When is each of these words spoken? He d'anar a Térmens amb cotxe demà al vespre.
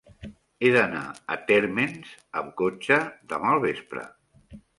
He 0.61 0.69
d'anar 0.75 1.03
a 1.35 1.37
Térmens 1.51 2.15
amb 2.41 2.51
cotxe 2.63 2.99
demà 3.37 3.53
al 3.53 3.63
vespre. 3.69 4.09